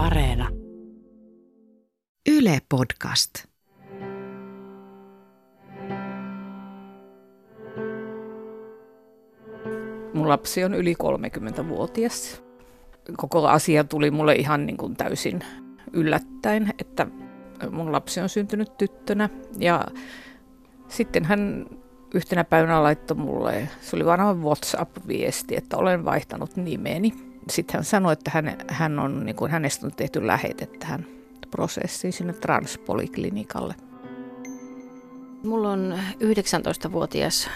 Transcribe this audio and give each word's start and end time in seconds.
Areena. 0.00 0.48
Yle 2.28 2.58
Podcast. 2.68 3.44
Mun 10.14 10.28
lapsi 10.28 10.64
on 10.64 10.74
yli 10.74 10.94
30-vuotias. 11.02 12.42
Koko 13.16 13.48
asia 13.48 13.84
tuli 13.84 14.10
mulle 14.10 14.34
ihan 14.34 14.66
niin 14.66 14.76
kuin 14.76 14.96
täysin 14.96 15.40
yllättäen, 15.92 16.70
että 16.78 17.06
mun 17.70 17.92
lapsi 17.92 18.20
on 18.20 18.28
syntynyt 18.28 18.76
tyttönä. 18.78 19.28
Ja 19.58 19.84
sitten 20.88 21.24
hän 21.24 21.66
yhtenä 22.14 22.44
päivänä 22.44 22.82
laittoi 22.82 23.16
mulle, 23.16 23.68
se 23.80 23.96
oli 23.96 24.04
vaan 24.04 24.42
WhatsApp-viesti, 24.42 25.56
että 25.56 25.76
olen 25.76 26.04
vaihtanut 26.04 26.56
nimeni. 26.56 27.29
Sitten 27.50 27.74
hän 27.74 27.84
sanoi, 27.84 28.12
että 28.12 28.30
hän, 28.34 28.56
hän 28.68 28.98
on, 28.98 29.26
niin 29.26 29.36
kuin 29.36 29.50
hänestä 29.50 29.86
on 29.86 29.92
tehty 29.96 30.26
lähete 30.26 30.66
tähän 30.66 31.06
prosessiin 31.50 32.12
sinne 32.12 32.32
transpoliklinikalle. 32.32 33.74
Mulla 35.44 35.70
on 35.70 35.98
19-vuotias 36.14 37.50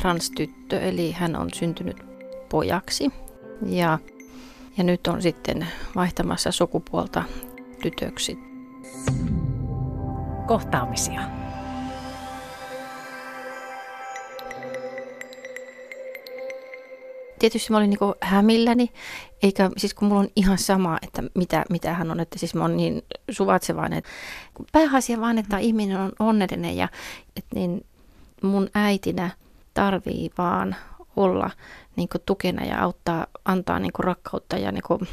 transtyttö, 0.00 0.80
eli 0.80 1.12
hän 1.12 1.36
on 1.36 1.48
syntynyt 1.54 1.96
pojaksi. 2.48 3.10
Ja, 3.66 3.98
ja 4.76 4.84
nyt 4.84 5.06
on 5.06 5.22
sitten 5.22 5.66
vaihtamassa 5.96 6.52
sukupuolta 6.52 7.22
tytöksi. 7.82 8.38
Kohtaamisia. 10.46 11.39
Tietysti 17.40 17.70
mä 17.70 17.76
olin 17.76 17.90
niin 17.90 18.14
hämilläni, 18.20 18.92
eikä 19.42 19.70
siis 19.76 19.94
kun 19.94 20.08
mulla 20.08 20.20
on 20.20 20.28
ihan 20.36 20.58
sama, 20.58 20.98
että 21.02 21.22
mitä, 21.34 21.64
mitä 21.70 21.94
hän 21.94 22.10
on, 22.10 22.20
että 22.20 22.38
siis 22.38 22.54
mä 22.54 22.62
oon 22.62 22.76
niin 22.76 23.02
suvaitsevainen. 23.30 24.02
Pääasia 24.72 25.20
vaan, 25.20 25.38
että 25.38 25.58
ihminen 25.58 26.00
on 26.00 26.12
onnellinen 26.18 26.76
ja 26.76 26.88
että 27.36 27.54
niin 27.54 27.86
mun 28.42 28.68
äitinä 28.74 29.30
tarvii 29.74 30.30
vaan 30.38 30.76
olla 31.16 31.50
niin 31.96 32.08
tukena 32.26 32.64
ja 32.64 32.82
auttaa, 32.82 33.26
antaa 33.44 33.78
niin 33.78 33.92
rakkautta 33.98 34.56
ja 34.56 34.72
niin 34.72 35.08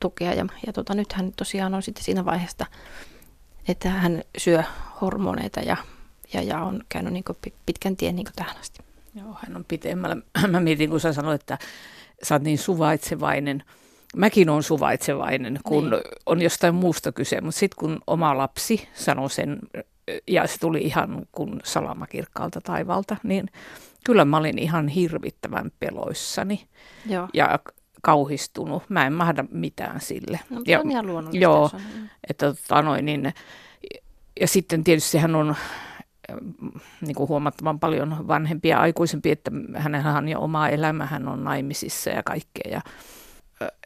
tukea. 0.00 0.34
Ja, 0.34 0.46
ja 0.66 0.72
tota, 0.72 0.94
nyt 0.94 1.12
hän 1.12 1.32
tosiaan 1.36 1.74
on 1.74 1.82
sitten 1.82 2.04
siinä 2.04 2.24
vaiheessa, 2.24 2.66
että 3.68 3.90
hän 3.90 4.22
syö 4.38 4.62
hormoneita 5.00 5.60
ja, 5.60 5.76
ja, 6.32 6.42
ja 6.42 6.60
on 6.60 6.82
käynyt 6.88 7.12
niin 7.12 7.24
pitkän 7.66 7.96
tien 7.96 8.16
niin 8.16 8.26
tähän 8.36 8.56
asti. 8.56 8.91
Joo, 9.14 9.36
hän 9.46 9.56
on 9.56 9.64
pitemmällä. 9.64 10.16
Mä 10.48 10.60
mietin, 10.60 10.90
kun 10.90 11.00
sä 11.00 11.12
sanoit, 11.12 11.40
että 11.40 11.58
sä 12.22 12.34
oot 12.34 12.42
niin 12.42 12.58
suvaitsevainen. 12.58 13.64
Mäkin 14.16 14.50
on 14.50 14.62
suvaitsevainen, 14.62 15.60
kun 15.64 15.90
niin. 15.90 16.02
on 16.26 16.42
jostain 16.42 16.74
muusta 16.74 17.12
kyse, 17.12 17.40
mutta 17.40 17.58
sitten 17.58 17.76
kun 17.78 18.00
oma 18.06 18.38
lapsi 18.38 18.88
sanoi 18.94 19.30
sen, 19.30 19.58
ja 20.28 20.46
se 20.46 20.58
tuli 20.58 20.78
ihan 20.78 21.26
kuin 21.32 21.60
salama 21.64 22.06
kirkkaalta 22.06 22.60
taivalta, 22.60 23.16
niin 23.22 23.48
kyllä 24.04 24.24
mä 24.24 24.36
olin 24.36 24.58
ihan 24.58 24.88
hirvittävän 24.88 25.70
peloissani 25.80 26.66
Joo. 27.06 27.28
ja 27.34 27.58
kauhistunut. 28.02 28.82
Mä 28.88 29.06
en 29.06 29.12
mahda 29.12 29.44
mitään 29.50 30.00
sille. 30.00 30.40
No, 30.50 30.62
ja, 30.66 30.80
on 30.80 30.90
ihan 30.90 31.06
luonnollista. 31.06 31.42
Joo, 31.42 31.70
että 32.30 32.46
tota 32.46 32.82
noin, 32.82 33.04
niin, 33.04 33.34
ja 34.40 34.48
sitten 34.48 34.84
tietysti 34.84 35.18
hän 35.18 35.34
on 35.34 35.56
niin 37.00 37.14
kuin 37.14 37.28
huomattavan 37.28 37.80
paljon 37.80 38.28
vanhempi 38.28 38.68
ja 38.68 38.80
aikuisempi, 38.80 39.30
että 39.30 39.50
hänellä 39.76 40.18
on 40.18 40.28
jo 40.28 40.40
oma 40.40 40.68
elämä, 40.68 41.06
hän 41.06 41.28
on 41.28 41.44
naimisissa 41.44 42.10
ja 42.10 42.22
kaikkea. 42.22 42.72
Ja, 42.72 42.80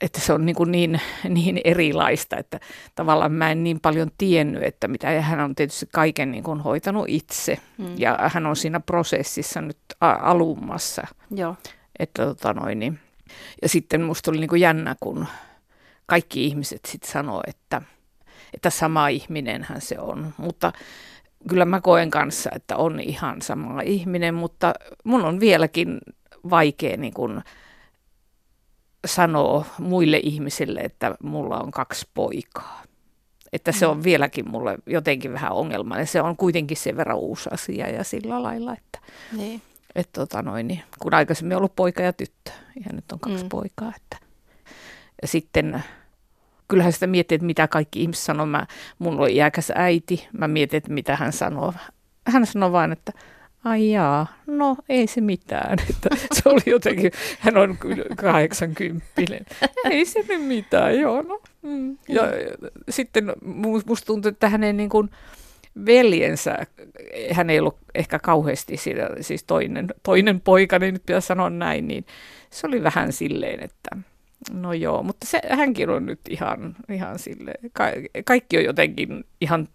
että 0.01 0.21
se 0.21 0.33
on 0.33 0.47
niin, 0.47 0.57
kuin 0.57 0.73
niin, 0.73 1.01
niin 1.29 1.61
erilaista, 1.65 2.37
että 2.37 2.61
tavallaan 2.95 3.33
mä 3.33 3.51
en 3.51 3.65
niin 3.65 3.81
paljon 3.81 4.11
tiennyt, 4.19 4.63
että 4.63 4.89
mitä, 4.89 5.13
ja 5.13 5.21
hän 5.21 5.41
on 5.41 5.55
tietysti 5.55 5.89
kaiken 5.93 6.31
niin 6.31 6.45
kuin 6.45 6.61
hoitanut 6.61 7.05
itse, 7.09 7.59
mm. 7.79 7.95
ja 7.97 8.19
hän 8.33 8.47
on 8.47 8.57
siinä 8.57 8.81
prosessissa 8.81 9.61
nyt 9.61 9.79
alumassa. 10.01 11.07
Joo. 11.31 11.57
Että, 11.99 12.25
tota 12.25 12.53
noin, 12.53 12.79
niin. 12.79 12.99
Ja 13.63 13.69
sitten 13.69 14.03
musta 14.03 14.31
oli 14.31 14.39
niin 14.39 14.49
kuin 14.49 14.61
jännä, 14.61 14.97
kun 15.01 15.27
kaikki 16.07 16.47
ihmiset 16.47 16.81
sitten 16.85 17.11
sanoo, 17.11 17.43
että, 17.47 17.83
että 18.55 18.71
sama 18.71 19.09
ihminenhän 19.09 19.81
se 19.81 19.99
on, 19.99 20.35
mutta 20.37 20.73
kyllä 21.49 21.65
mä 21.65 21.81
koen 21.81 22.11
kanssa, 22.11 22.51
että 22.55 22.77
on 22.77 23.01
ihan 23.01 23.43
sama 23.43 23.81
ihminen, 23.81 24.35
mutta 24.35 24.75
mun 25.05 25.25
on 25.25 25.41
vieläkin 25.41 25.99
vaikea 26.51 26.97
niin 26.97 27.15
kuin 27.15 27.43
sanoa 29.07 29.65
muille 29.79 30.21
ihmisille, 30.23 30.81
että 30.81 31.15
mulla 31.23 31.61
on 31.61 31.71
kaksi 31.71 32.09
poikaa. 32.15 32.83
Että 33.53 33.73
se 33.73 33.87
on 33.87 33.97
mm. 33.97 34.05
vieläkin 34.05 34.51
mulle 34.51 34.79
jotenkin 34.87 35.33
vähän 35.33 35.53
ongelmallinen. 35.53 36.07
Se 36.07 36.23
on 36.23 36.37
kuitenkin 36.37 36.77
sen 36.77 36.97
verran 36.97 37.19
uusi 37.19 37.49
asia 37.53 37.89
ja 37.89 38.05
sillä 38.05 38.43
lailla, 38.43 38.73
että, 38.73 38.99
niin. 39.37 39.63
että 39.95 40.21
tota 40.21 40.43
noin, 40.43 40.69
niin, 40.69 40.83
kun 40.99 41.15
aikaisemmin 41.15 41.57
on 41.57 41.59
ollut 41.59 41.77
poika 41.77 42.03
ja 42.03 42.13
tyttö 42.13 42.51
ja 42.87 42.93
nyt 42.93 43.13
on 43.13 43.21
kaksi 43.21 43.43
mm. 43.43 43.49
poikaa. 43.49 43.93
Että. 43.97 44.17
Ja 45.23 45.29
sitten 45.29 45.85
kyllähän 46.69 46.93
sitä 46.93 47.07
miettii, 47.07 47.37
että 47.37 47.47
mitä 47.47 47.69
kaikki 47.69 48.03
ihmiset 48.03 48.25
sanoo. 48.25 48.47
Mä, 48.47 48.67
mun 48.99 49.21
oli 49.21 49.35
iäkäs 49.35 49.73
äiti, 49.75 50.29
mä 50.39 50.49
mietin, 50.49 50.79
että 50.79 50.93
mitä 50.93 51.17
hän 51.17 51.33
sanoo. 51.33 51.75
Hän 52.27 52.47
sanoi 52.47 52.73
vain, 52.73 52.93
että 52.93 53.13
ai 53.65 53.91
jaa, 53.91 54.27
no 54.47 54.77
ei 54.89 55.07
se 55.07 55.21
mitään. 55.21 55.79
Että 55.91 56.09
se 56.33 56.43
oli 56.45 56.61
jotenkin, 56.67 57.13
hän 57.39 57.57
on 57.57 57.79
80. 58.17 59.07
ei 59.91 60.05
se 60.05 60.25
nyt 60.29 60.45
mitään, 60.45 60.99
joo 60.99 61.23
no. 61.23 61.41
Mm. 61.63 61.99
Ja, 62.09 62.23
ja 62.25 62.51
sitten 62.89 63.33
musta 63.87 64.07
tuntuu, 64.07 64.29
että 64.29 64.49
hänen 64.49 64.77
niin 64.77 64.89
kuin 64.89 65.11
veljensä, 65.87 66.67
hän 67.33 67.51
ei 67.51 67.59
ollut 67.59 67.79
ehkä 67.95 68.19
kauheasti 68.19 68.77
siitä, 68.77 69.11
siis 69.21 69.45
toinen, 69.45 69.89
toinen 70.03 70.41
poika, 70.41 70.79
niin 70.79 70.95
nyt 70.95 71.07
pitäisi 71.07 71.27
sanoa 71.27 71.51
näin, 71.51 71.89
niin 71.89 72.07
se 72.51 72.67
oli 72.67 72.83
vähän 72.83 73.13
silleen, 73.13 73.63
että 73.63 73.97
No 74.53 74.73
joo, 74.73 75.03
mutta 75.03 75.27
se, 75.27 75.41
hänkin 75.51 75.91
on 75.91 76.07
nyt 76.07 76.21
ihan, 76.31 76.77
ihan 76.89 77.19
sille, 77.19 77.53
ka, 77.73 77.85
kaikki 78.25 78.59
on 78.59 78.65
jotenkin 78.65 79.25
ihan 79.41 79.69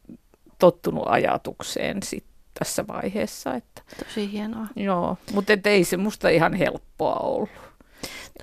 tottunut 0.59 1.03
ajatukseen 1.07 2.03
sit 2.03 2.25
tässä 2.59 2.87
vaiheessa. 2.87 3.53
Että, 3.53 3.81
Tosi 4.05 4.31
hienoa. 4.31 4.67
Joo, 4.75 5.17
mutta 5.33 5.53
ei 5.65 5.83
se 5.83 5.97
musta 5.97 6.29
ihan 6.29 6.53
helppoa 6.53 7.15
ollut. 7.15 7.49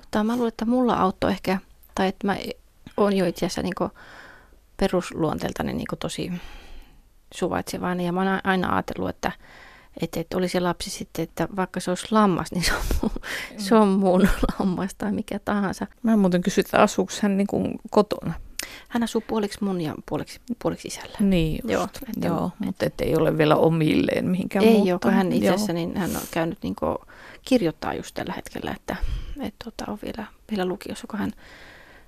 Tota, 0.01 0.25
mä 0.25 0.37
luulen, 0.37 0.49
että 0.49 0.65
mulla 0.65 0.95
auttoi 0.95 1.31
ehkä, 1.31 1.59
tai 1.95 2.09
että 2.09 2.27
mä 2.27 2.37
oon 2.97 3.17
jo 3.17 3.27
itse 3.27 3.47
asiassa 3.47 3.63
niin 3.63 3.91
perusluonteeltani 4.77 5.73
niin 5.73 5.87
tosi 5.99 6.33
suvaitsevainen, 7.35 8.07
ja 8.07 8.13
mä 8.13 8.21
oon 8.21 8.41
aina 8.45 8.75
ajatellut, 8.75 9.11
että 9.11 9.33
että, 10.01 10.21
että 10.21 10.37
oli 10.37 10.49
se 10.49 10.61
lapsi 10.61 10.91
sitten, 10.91 11.23
että 11.23 11.49
vaikka 11.57 11.81
se 11.81 11.91
olisi 11.91 12.07
lammas, 12.11 12.53
niin 12.53 12.65
se 12.65 12.73
on, 12.75 12.83
mun, 13.03 13.11
mm. 13.15 13.59
se 13.59 13.75
on 13.75 13.89
mun 13.89 14.29
lammas 14.59 14.95
tai 14.95 15.13
mikä 15.13 15.39
tahansa. 15.39 15.87
Mä 16.03 16.17
muuten 16.17 16.43
kysyin, 16.43 16.67
että 16.67 16.83
asuuko 16.83 17.13
hän 17.23 17.37
niin 17.37 17.47
kuin 17.47 17.75
kotona? 17.91 18.33
Hän 18.89 19.03
asuu 19.03 19.23
puoliksi 19.27 19.65
mun 19.65 19.81
ja 19.81 19.95
puoliksi, 20.09 20.41
puoliksi 20.63 20.89
isällä. 20.89 21.17
Niin 21.21 21.55
just. 21.63 21.73
Joo, 21.73 21.85
että, 21.85 22.27
Joo 22.29 22.47
että, 22.47 22.65
mutta 22.65 22.87
et 22.87 23.01
ei 23.01 23.17
ole 23.17 23.39
vielä 23.39 23.57
omilleen 23.57 24.29
mihinkään 24.29 24.65
Ei 24.65 24.71
muuttanut. 24.71 25.05
ole, 25.05 25.11
kun 25.11 25.13
hän 25.13 25.33
itse 25.33 25.49
asiassa 25.49 25.73
niin 25.73 25.97
hän 25.97 26.17
on 26.17 26.23
käynyt 26.31 26.59
niin 26.63 26.75
kuin, 26.75 26.97
kirjoittaa 27.45 27.95
just 27.95 28.15
tällä 28.15 28.33
hetkellä, 28.33 28.73
että, 28.77 28.97
että 29.41 29.65
tota, 29.65 29.93
on 29.93 29.99
vielä, 30.03 30.27
vielä 30.51 30.65
lukiossa, 30.65 31.07
kun 31.07 31.19
hän, 31.19 31.33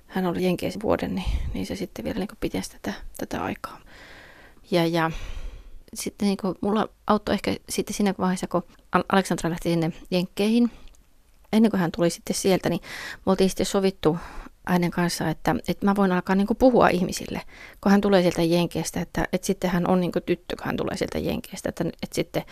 hän 0.07 0.25
oli 0.25 0.43
Jenkeissä 0.43 0.79
vuoden, 0.83 1.15
niin, 1.15 1.31
niin 1.53 1.65
se 1.65 1.75
sitten 1.75 2.05
vielä 2.05 2.19
niin 2.19 2.29
pitäisi 2.39 2.71
tätä, 2.71 2.93
tätä 3.17 3.43
aikaa. 3.43 3.79
Ja, 4.71 4.85
ja 4.85 5.11
sitten 5.95 6.27
niin 6.27 6.37
kuin, 6.37 6.55
mulla 6.61 6.89
auttoi 7.07 7.33
ehkä 7.33 7.55
sitten 7.69 7.93
siinä 7.93 8.13
vaiheessa, 8.19 8.47
kun 8.47 8.63
Aleksandra 9.11 9.49
lähti 9.49 9.69
sinne 9.69 9.91
Jenkkeihin, 10.11 10.71
ennen 11.53 11.71
kuin 11.71 11.81
hän 11.81 11.91
tuli 11.91 12.09
sitten 12.09 12.35
sieltä, 12.35 12.69
niin 12.69 12.81
me 13.25 13.29
oltiin 13.29 13.49
sitten 13.49 13.65
sovittu 13.65 14.17
hänen 14.67 14.91
kanssa, 14.91 15.29
että, 15.29 15.55
että 15.67 15.85
mä 15.85 15.95
voin 15.95 16.11
alkaa 16.11 16.35
niin 16.35 16.47
kuin 16.47 16.57
puhua 16.57 16.89
ihmisille, 16.89 17.41
kun 17.81 17.91
hän 17.91 18.01
tulee 18.01 18.21
sieltä 18.21 18.41
Jenkeistä, 18.41 19.01
että, 19.01 19.27
että 19.33 19.47
sitten 19.47 19.69
hän 19.69 19.89
on 19.89 19.99
niin 19.99 20.11
kuin 20.11 20.23
tyttö, 20.23 20.55
kun 20.55 20.65
hän 20.65 20.77
tulee 20.77 20.97
sieltä 20.97 21.19
Jenkeistä, 21.19 21.69
että, 21.69 21.83
että 21.83 22.15
sitten 22.15 22.43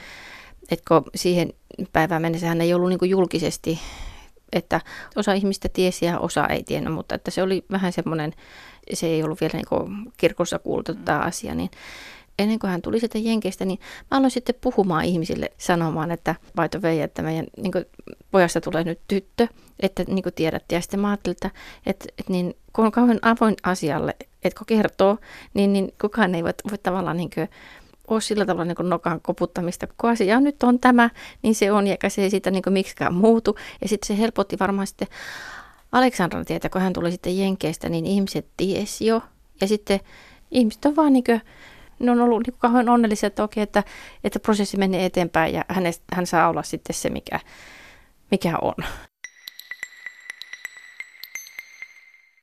että 0.71 0.85
kun 0.87 1.03
siihen 1.15 1.53
päivään 1.93 2.21
mennessä 2.21 2.47
hän 2.47 2.61
ei 2.61 2.73
ollut 2.73 2.89
niin 2.89 2.99
kuin 2.99 3.11
julkisesti, 3.11 3.79
että 4.51 4.81
osa 5.15 5.33
ihmistä 5.33 5.69
tiesi 5.73 6.05
ja 6.05 6.19
osa 6.19 6.47
ei 6.47 6.63
tiennyt, 6.63 6.93
mutta 6.93 7.15
että 7.15 7.31
se 7.31 7.43
oli 7.43 7.65
vähän 7.71 7.93
semmoinen, 7.93 8.33
se 8.93 9.07
ei 9.07 9.23
ollut 9.23 9.41
vielä 9.41 9.53
niin 9.53 9.67
kuin 9.69 10.11
kirkossa 10.17 10.59
kuultu 10.59 10.93
tämä 10.93 11.19
asia, 11.19 11.55
niin 11.55 11.69
ennen 12.39 12.59
kuin 12.59 12.71
hän 12.71 12.81
tuli 12.81 12.99
sieltä 12.99 13.17
Jenkeistä, 13.17 13.65
niin 13.65 13.79
mä 14.11 14.17
aloin 14.17 14.31
sitten 14.31 14.55
puhumaan 14.61 15.05
ihmisille 15.05 15.51
sanomaan, 15.57 16.11
että 16.11 16.35
by 16.55 16.69
the 16.69 16.81
way, 16.81 17.01
että 17.01 17.21
meidän 17.21 17.45
niin 17.57 17.71
kuin, 17.71 17.85
pojasta 18.31 18.61
tulee 18.61 18.83
nyt 18.83 18.99
tyttö, 19.07 19.47
että 19.79 20.03
niin 20.07 20.23
kuin 20.23 20.33
tiedätte. 20.33 20.75
Ja 20.75 20.81
sitten 20.81 20.99
mä 20.99 21.09
ajattelin, 21.09 21.35
että, 21.35 21.51
että, 21.85 22.05
että 22.17 22.33
niin, 22.33 22.55
kun 22.73 22.85
on 22.85 22.91
kauhean 22.91 23.19
avoin 23.21 23.55
asialle, 23.63 24.15
että 24.43 24.57
kun 24.57 24.65
kertoo, 24.65 25.17
niin, 25.53 25.73
niin 25.73 25.93
kukaan 26.01 26.35
ei 26.35 26.43
voi, 26.43 26.53
voi 26.69 26.77
tavallaan 26.77 27.17
niin 27.17 27.29
kuin, 27.35 27.49
ole 28.07 28.21
sillä 28.21 28.45
tavalla 28.45 28.65
niin 28.65 28.75
kuin 28.75 28.89
nokan 28.89 29.21
koputtamista. 29.21 29.87
Kun 29.97 30.09
asia 30.09 30.39
nyt 30.39 30.63
on 30.63 30.79
tämä, 30.79 31.09
niin 31.41 31.55
se 31.55 31.71
on, 31.71 31.87
eikä 31.87 32.09
se 32.09 32.21
ei 32.21 32.29
siitä 32.29 32.51
niin 32.51 32.63
miksikään 32.69 33.13
muutu. 33.13 33.57
Ja 33.81 33.87
sitten 33.87 34.07
se 34.07 34.21
helpotti 34.21 34.59
varmaan 34.59 34.87
sitten 34.87 35.07
Aleksandran 35.91 36.45
tietä, 36.45 36.69
kun 36.69 36.81
hän 36.81 36.93
tuli 36.93 37.11
sitten 37.11 37.37
Jenkeistä, 37.37 37.89
niin 37.89 38.05
ihmiset 38.05 38.47
ties 38.57 39.01
jo. 39.01 39.21
Ja 39.61 39.67
sitten 39.67 39.99
ihmiset 40.51 40.85
on 40.85 40.95
vaan 40.95 41.13
niin 41.13 41.23
kuin, 41.23 41.41
ne 41.99 42.11
on 42.11 42.21
ollut 42.21 42.47
niin 42.47 42.55
kauhean 42.59 42.89
onnellisia, 42.89 43.27
että 43.27 43.43
okei, 43.43 43.63
että, 43.63 43.83
että 44.23 44.39
prosessi 44.39 44.77
menee 44.77 45.05
eteenpäin 45.05 45.53
ja 45.53 45.65
hänestä, 45.67 46.03
hän 46.13 46.27
saa 46.27 46.49
olla 46.49 46.63
sitten 46.63 46.95
se, 46.95 47.09
mikä, 47.09 47.39
mikä 48.31 48.57
on. 48.61 48.75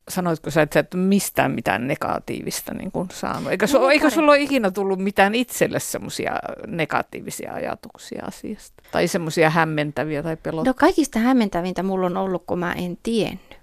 sanoitko 0.08 0.50
sä, 0.50 0.62
että 0.62 0.74
sä 0.74 0.80
et 0.80 0.94
mistään 0.94 1.50
mitään 1.50 1.88
negatiivista 1.88 2.74
niin 2.74 2.92
kuin 2.92 3.08
saanut? 3.12 3.50
Eikö, 3.50 3.66
su, 3.66 3.78
no, 3.78 3.90
eikö 3.90 4.10
sulla 4.10 4.32
ole 4.32 4.40
ikinä 4.40 4.70
tullut 4.70 4.98
mitään 4.98 5.34
itselle 5.34 5.80
semmoisia 5.80 6.32
negatiivisia 6.66 7.52
ajatuksia 7.52 8.24
asiasta? 8.24 8.82
Tai 8.92 9.08
semmoisia 9.08 9.50
hämmentäviä 9.50 10.22
tai 10.22 10.36
pelottavia? 10.36 10.70
No 10.70 10.74
kaikista 10.74 11.18
hämmentävintä 11.18 11.82
mulla 11.82 12.06
on 12.06 12.16
ollut, 12.16 12.44
kun 12.46 12.58
mä 12.58 12.72
en 12.72 12.98
tiennyt. 13.02 13.56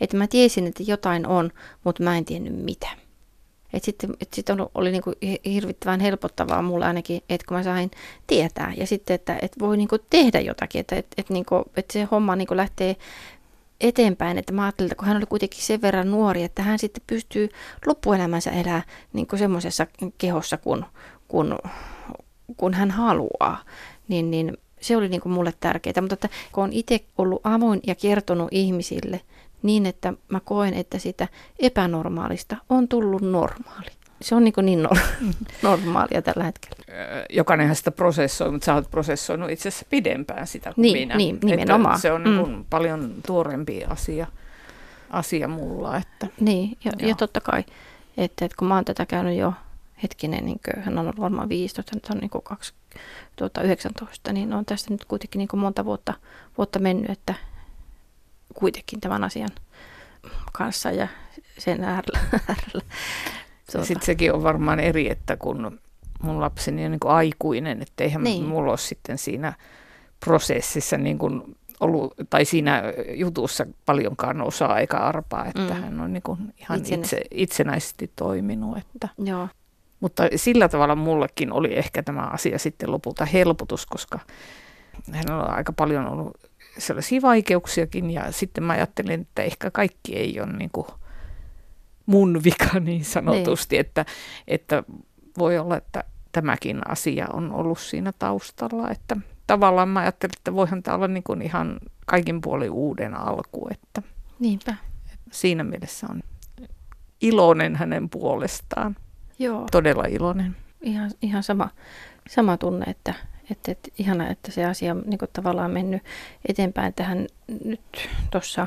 Että 0.00 0.16
mä 0.16 0.26
tiesin, 0.26 0.66
että 0.66 0.82
jotain 0.86 1.26
on, 1.26 1.50
mutta 1.84 2.02
mä 2.02 2.18
en 2.18 2.24
tiennyt 2.24 2.64
mitä. 2.64 2.88
Että 3.72 3.86
sitten, 3.86 4.10
et 4.20 4.34
sitten 4.34 4.56
oli 4.74 4.90
niin 4.90 5.02
kuin 5.02 5.16
hirvittävän 5.44 6.00
helpottavaa 6.00 6.62
mulle 6.62 6.86
ainakin, 6.86 7.22
että 7.28 7.46
kun 7.48 7.56
mä 7.56 7.62
sain 7.62 7.90
tietää. 8.26 8.72
Ja 8.76 8.86
sitten, 8.86 9.14
että, 9.14 9.38
että 9.42 9.60
voi 9.60 9.76
niin 9.76 9.88
kuin 9.88 10.02
tehdä 10.10 10.40
jotakin, 10.40 10.80
että, 10.80 10.96
että, 10.96 11.14
että, 11.18 11.32
niin 11.32 11.44
kuin, 11.44 11.64
että 11.76 11.92
se 11.92 12.08
homma 12.10 12.36
niin 12.36 12.48
kuin 12.48 12.56
lähtee 12.56 12.96
eteenpäin, 13.80 14.38
että 14.38 14.52
mä 14.52 14.62
ajattelin, 14.62 14.86
että 14.86 14.98
kun 14.98 15.08
hän 15.08 15.16
oli 15.16 15.26
kuitenkin 15.26 15.62
sen 15.62 15.82
verran 15.82 16.10
nuori, 16.10 16.42
että 16.42 16.62
hän 16.62 16.78
sitten 16.78 17.02
pystyy 17.06 17.48
loppuelämänsä 17.86 18.50
elää 18.50 18.82
niin 19.12 19.26
kuin 19.26 19.38
semmoisessa 19.38 19.86
kehossa, 20.18 20.56
kun, 20.56 20.84
kun, 21.28 21.58
kun 22.56 22.74
hän 22.74 22.90
haluaa, 22.90 23.58
niin, 24.08 24.30
niin 24.30 24.56
se 24.80 24.96
oli 24.96 25.08
niin 25.08 25.20
kuin 25.20 25.32
mulle 25.32 25.52
tärkeää. 25.60 26.00
Mutta 26.00 26.14
että 26.14 26.28
kun 26.52 26.64
olen 26.64 26.72
itse 26.72 27.00
ollut 27.18 27.40
avoin 27.44 27.80
ja 27.86 27.94
kertonut 27.94 28.48
ihmisille 28.50 29.20
niin, 29.62 29.86
että 29.86 30.12
mä 30.28 30.40
koen, 30.40 30.74
että 30.74 30.98
sitä 30.98 31.28
epänormaalista 31.58 32.56
on 32.68 32.88
tullut 32.88 33.22
normaali 33.22 33.90
se 34.22 34.34
on 34.34 34.44
niin, 34.44 34.54
niin 34.62 34.84
nor- 34.84 35.32
normaalia 35.62 36.22
tällä 36.22 36.44
hetkellä. 36.44 36.76
Jokainenhan 37.30 37.76
sitä 37.76 37.90
prosessoi, 37.90 38.50
mutta 38.50 38.64
sä 38.64 38.74
oot 38.74 38.90
prosessoinut 38.90 39.50
itse 39.50 39.68
asiassa 39.68 39.86
pidempään 39.90 40.46
sitä 40.46 40.72
kuin 40.74 40.82
niin, 40.82 40.98
minä. 40.98 41.16
Niin, 41.16 41.38
nimenomaan. 41.42 41.94
Että 41.94 42.02
se 42.02 42.12
on 42.12 42.24
niin 42.24 42.48
mm. 42.48 42.64
paljon 42.70 43.14
tuorempi 43.26 43.84
asia, 43.84 44.26
asia 45.10 45.48
mulla. 45.48 45.96
Että, 45.96 46.26
niin, 46.40 46.78
ja, 46.84 46.92
ja 46.98 47.14
totta 47.14 47.40
kai, 47.40 47.64
että, 48.16 48.44
että 48.44 48.56
kun 48.58 48.68
mä 48.68 48.74
oon 48.74 48.84
tätä 48.84 49.06
käynyt 49.06 49.38
jo 49.38 49.52
hetkinen, 50.02 50.44
niin 50.44 50.60
hän 50.80 50.98
on 50.98 51.04
ollut 51.04 51.20
varmaan 51.20 51.48
15, 51.48 51.96
nyt 51.96 52.06
on 52.10 52.18
niin 52.18 52.30
kuin 52.30 52.44
2019, 52.44 54.32
niin 54.32 54.52
on 54.52 54.64
tästä 54.64 54.90
nyt 54.90 55.04
kuitenkin 55.04 55.38
niin 55.38 55.48
kuin 55.48 55.60
monta 55.60 55.84
vuotta, 55.84 56.14
vuotta 56.58 56.78
mennyt, 56.78 57.10
että 57.10 57.34
kuitenkin 58.54 59.00
tämän 59.00 59.24
asian 59.24 59.50
kanssa 60.52 60.90
ja 60.90 61.08
sen 61.58 61.84
äärellä, 61.84 62.20
äärellä 62.48 62.84
Tuota. 63.72 63.86
Sitten 63.86 64.06
sekin 64.06 64.32
on 64.34 64.42
varmaan 64.42 64.80
eri, 64.80 65.10
että 65.10 65.36
kun 65.36 65.80
mun 66.22 66.40
lapseni 66.40 66.84
on 66.84 66.90
niin 66.90 67.00
kuin 67.00 67.12
aikuinen, 67.12 67.82
että 67.82 68.04
eihän 68.04 68.22
niin. 68.22 68.44
mulla 68.44 68.70
ole 68.70 68.78
sitten 68.78 69.18
siinä 69.18 69.52
prosessissa 70.24 70.98
niin 70.98 71.18
kuin 71.18 71.56
ollut, 71.80 72.14
tai 72.30 72.44
siinä 72.44 72.82
jutussa 73.14 73.66
paljonkaan 73.86 74.40
osaa 74.42 74.78
eikä 74.78 74.96
arpaa, 74.96 75.46
että 75.46 75.74
mm. 75.74 75.80
hän 75.82 76.00
on 76.00 76.12
niin 76.12 76.22
kuin 76.22 76.38
ihan 76.58 76.80
itse, 76.86 77.22
itsenäisesti 77.30 78.10
toiminut. 78.16 78.78
Että. 78.78 79.08
Joo. 79.18 79.48
Mutta 80.00 80.22
sillä 80.36 80.68
tavalla 80.68 80.96
mullekin 80.96 81.52
oli 81.52 81.78
ehkä 81.78 82.02
tämä 82.02 82.20
asia 82.20 82.58
sitten 82.58 82.92
lopulta 82.92 83.24
helpotus, 83.24 83.86
koska 83.86 84.18
hän 85.12 85.30
on 85.30 85.50
aika 85.50 85.72
paljon 85.72 86.06
ollut 86.06 86.36
sellaisia 86.78 87.22
vaikeuksiakin 87.22 88.10
ja 88.10 88.32
sitten 88.32 88.64
mä 88.64 88.72
ajattelin, 88.72 89.20
että 89.20 89.42
ehkä 89.42 89.70
kaikki 89.70 90.16
ei 90.16 90.40
ole 90.40 90.52
niin 90.52 90.70
kuin 90.70 90.86
mun 92.06 92.40
vika 92.44 92.80
niin 92.80 93.04
sanotusti, 93.04 93.76
niin. 93.76 93.80
Että, 93.80 94.04
että 94.48 94.82
voi 95.38 95.58
olla, 95.58 95.76
että 95.76 96.04
tämäkin 96.32 96.90
asia 96.90 97.26
on 97.32 97.52
ollut 97.52 97.78
siinä 97.78 98.12
taustalla, 98.18 98.90
että 98.90 99.16
tavallaan 99.46 99.88
mä 99.88 100.00
ajattelin, 100.00 100.34
että 100.38 100.54
voihan 100.54 100.82
tämä 100.82 100.94
olla 100.94 101.08
niin 101.08 101.22
kuin 101.22 101.42
ihan 101.42 101.80
kaikin 102.06 102.40
puolin 102.40 102.70
uuden 102.70 103.14
alku, 103.14 103.68
että 103.70 104.02
Niinpä. 104.38 104.74
siinä 105.30 105.64
mielessä 105.64 106.06
on 106.10 106.22
iloinen 107.20 107.76
hänen 107.76 108.08
puolestaan. 108.08 108.96
Joo. 109.38 109.66
Todella 109.70 110.04
iloinen. 110.04 110.56
Ihan, 110.82 111.10
ihan 111.22 111.42
sama, 111.42 111.70
sama 112.28 112.56
tunne, 112.56 112.84
että, 112.90 113.14
että, 113.50 113.72
että 113.72 113.88
ihana, 113.98 114.30
että 114.30 114.52
se 114.52 114.64
asia 114.64 114.92
on 114.92 115.02
niin 115.06 115.18
tavallaan 115.32 115.70
mennyt 115.70 116.02
eteenpäin 116.48 116.94
tähän 116.94 117.26
nyt 117.64 118.08
tuossa 118.30 118.66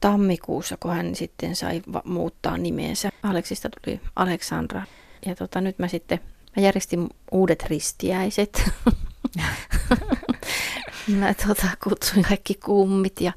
tammikuussa, 0.00 0.76
kun 0.80 0.94
hän 0.94 1.14
sitten 1.14 1.56
sai 1.56 1.82
va- 1.92 2.02
muuttaa 2.04 2.58
nimensä. 2.58 3.10
Aleksista 3.22 3.68
tuli 3.84 4.00
Aleksandra. 4.16 4.82
Ja 5.26 5.34
tota, 5.34 5.60
nyt 5.60 5.78
mä 5.78 5.88
sitten 5.88 6.20
mä 6.56 6.62
järjestin 6.62 7.08
uudet 7.32 7.62
ristiäiset. 7.62 8.70
mä 11.18 11.34
tota, 11.46 11.66
kutsuin 11.84 12.26
kaikki 12.28 12.54
kummit 12.54 13.20
ja 13.20 13.32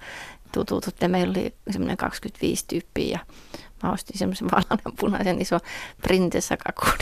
tutut, 0.52 0.88
että 0.88 1.08
meillä 1.08 1.32
oli 1.32 1.56
semmoinen 1.72 1.98
25 1.98 2.66
tyyppiä 2.68 3.12
ja 3.12 3.20
mä 3.84 3.92
ostin 3.92 4.18
semmoisen 4.18 4.52
valainen 4.52 4.98
punaisen 5.00 5.42
iso 5.42 5.60
prinsessakakun. 6.02 6.94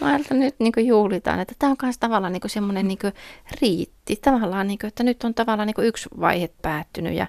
Mä 0.00 0.06
ajattelin, 0.06 0.42
että 0.42 0.64
nyt 0.64 0.76
niin 0.76 0.86
juhlitaan, 0.86 1.40
että 1.40 1.54
tämä 1.58 1.70
on 1.70 1.76
myös 1.82 1.98
tavallaan 1.98 2.32
niin 2.32 2.42
semmoinen 2.46 2.88
niin 2.88 2.98
riitti. 3.60 4.16
Tavallaan, 4.16 4.66
niin 4.66 4.78
kuin, 4.78 4.88
että 4.88 5.02
nyt 5.02 5.24
on 5.24 5.34
tavallaan 5.34 5.66
niin 5.66 5.86
yksi 5.86 6.08
vaihe 6.20 6.50
päättynyt 6.62 7.14
ja, 7.14 7.26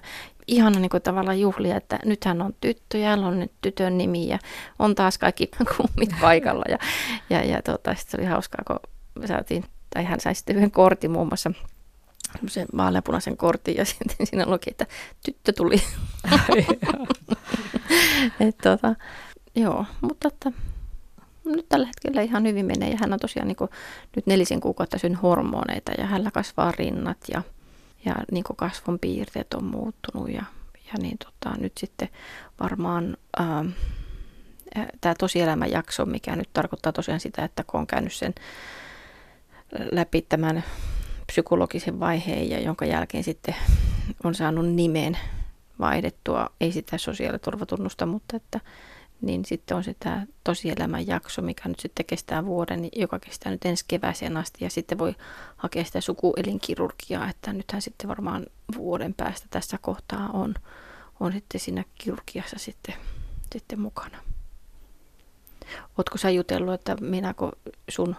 ihana 0.50 0.80
niin 0.80 0.90
kuin 0.90 1.02
tavallaan 1.02 1.40
juhlia, 1.40 1.76
että 1.76 1.98
nythän 2.04 2.42
on 2.42 2.54
tyttö 2.60 2.98
ja 2.98 3.12
on 3.12 3.38
nyt 3.38 3.52
tytön 3.60 3.98
nimi 3.98 4.28
ja 4.28 4.38
on 4.78 4.94
taas 4.94 5.18
kaikki 5.18 5.50
kummit 5.76 6.10
paikalla. 6.20 6.64
Ja, 6.68 6.78
ja, 7.30 7.44
ja 7.44 7.62
tota, 7.62 7.94
se 7.98 8.16
oli 8.16 8.26
hauskaa, 8.26 8.62
kun 8.66 8.78
saatiin, 9.28 9.64
tai 9.94 10.04
hän 10.04 10.20
sai 10.20 10.34
sitten 10.34 10.56
yhden 10.56 10.70
kortin 10.70 11.10
muun 11.10 11.28
muassa 11.28 11.52
semmoisen 12.32 12.66
vaaleanpunaisen 12.76 13.36
kortin 13.36 13.76
ja 13.76 13.84
sitten 13.90 14.26
siinä 14.26 14.46
luki, 14.46 14.70
että 14.70 14.86
tyttö 15.24 15.52
tuli. 15.52 15.82
Et, 18.40 18.58
tota, 18.62 18.94
joo, 19.54 19.84
mutta 20.00 20.28
että, 20.28 20.52
nyt 21.52 21.68
tällä 21.68 21.86
hetkellä 21.86 22.22
ihan 22.22 22.46
hyvin 22.46 22.66
menee. 22.66 22.90
Ja 22.90 22.96
hän 23.00 23.12
on 23.12 23.18
tosiaan 23.18 23.48
niin 23.48 23.56
kuin, 23.56 23.70
nyt 24.16 24.26
nelisen 24.26 24.60
kuukautta 24.60 24.98
syn 24.98 25.14
hormoneita 25.14 25.92
ja 25.98 26.06
hänellä 26.06 26.30
kasvaa 26.30 26.72
rinnat 26.72 27.18
ja 27.32 27.42
ja 28.04 28.14
niin 28.32 28.44
kasvon 28.56 28.98
piirteet 28.98 29.54
on 29.54 29.64
muuttunut 29.64 30.28
ja, 30.28 30.42
ja 30.86 30.92
niin 30.98 31.18
tota, 31.18 31.56
nyt 31.58 31.72
sitten 31.78 32.08
varmaan 32.60 33.16
ähm, 33.40 33.68
tämä 35.00 35.14
tosielämän 35.18 35.70
jakso, 35.70 36.06
mikä 36.06 36.36
nyt 36.36 36.48
tarkoittaa 36.52 36.92
tosiaan 36.92 37.20
sitä, 37.20 37.44
että 37.44 37.64
kun 37.66 37.80
on 37.80 37.86
käynyt 37.86 38.12
sen 38.12 38.34
läpi 39.92 40.22
tämän 40.22 40.64
psykologisen 41.26 42.00
vaiheen 42.00 42.50
ja 42.50 42.60
jonka 42.60 42.84
jälkeen 42.84 43.24
sitten 43.24 43.54
on 44.24 44.34
saanut 44.34 44.68
nimen 44.68 45.18
vaihdettua, 45.80 46.46
ei 46.60 46.72
sitä 46.72 46.98
sosiaaliturvatunnusta, 46.98 48.06
mutta 48.06 48.36
että 48.36 48.60
niin 49.20 49.44
sitten 49.44 49.76
on 49.76 49.84
se 49.84 49.96
tämä 50.00 50.26
tosielämän 50.44 51.06
jakso, 51.06 51.42
mikä 51.42 51.68
nyt 51.68 51.80
sitten 51.80 52.06
kestää 52.06 52.44
vuoden, 52.44 52.88
joka 52.96 53.18
kestää 53.18 53.52
nyt 53.52 53.64
ensi 53.64 53.84
kevääseen 53.88 54.36
asti 54.36 54.64
ja 54.64 54.70
sitten 54.70 54.98
voi 54.98 55.14
hakea 55.56 55.84
sitä 55.84 56.00
sukuelinkirurgiaa, 56.00 57.30
että 57.30 57.52
nythän 57.52 57.82
sitten 57.82 58.08
varmaan 58.08 58.46
vuoden 58.76 59.14
päästä 59.14 59.46
tässä 59.50 59.78
kohtaa 59.80 60.28
on, 60.32 60.54
on 61.20 61.32
sitten 61.32 61.60
siinä 61.60 61.84
kirurgiassa 61.94 62.58
sitten, 62.58 62.94
sitten 63.52 63.80
mukana. 63.80 64.18
Oletko 65.98 66.18
sä 66.18 66.30
jutellut, 66.30 66.74
että 66.74 66.96
minäkö 67.00 67.50
sun, 67.88 68.16